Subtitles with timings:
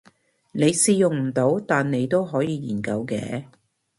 [0.51, 3.43] 你試用唔到但你都可以研究嘅